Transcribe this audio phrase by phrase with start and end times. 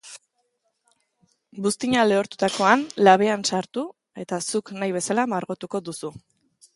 [1.65, 3.83] Buztina lehortutakoan, labean sartu
[4.23, 6.11] eta zuk nahi bezala margotuko duzu.